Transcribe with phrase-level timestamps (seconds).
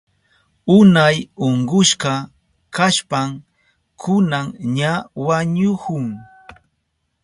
[0.75, 2.13] Unay unkushka
[2.75, 3.29] kashpan
[4.01, 4.93] kunan ña
[5.25, 6.05] wañuhun